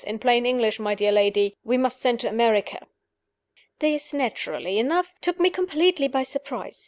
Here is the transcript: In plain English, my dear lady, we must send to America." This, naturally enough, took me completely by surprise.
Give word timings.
In 0.07 0.17
plain 0.17 0.47
English, 0.47 0.79
my 0.79 0.95
dear 0.95 1.11
lady, 1.11 1.55
we 1.63 1.77
must 1.77 2.01
send 2.01 2.19
to 2.21 2.27
America." 2.27 2.87
This, 3.77 4.15
naturally 4.15 4.79
enough, 4.79 5.13
took 5.21 5.39
me 5.39 5.51
completely 5.51 6.07
by 6.07 6.23
surprise. 6.23 6.79